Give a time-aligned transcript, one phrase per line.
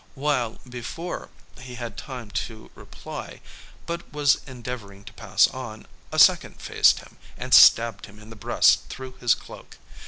[0.15, 1.29] while, before
[1.59, 3.39] he had time to reply,
[3.85, 8.35] but was endeavouring to pass on, a second faced him, and stabbed him in the
[8.35, 9.77] breast through his cloak.